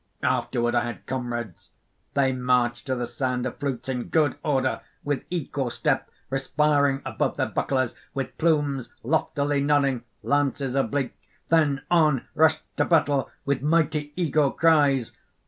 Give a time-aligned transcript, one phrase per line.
[0.23, 1.69] "Afterward I had comrades.
[2.15, 7.37] They marched to the sound of flutes, in good order, with equal step, respiring above
[7.37, 11.15] their bucklers, with plumes loftily nodding, lances oblique.
[11.49, 15.11] Then on rushed to battle with mighty eagle cries.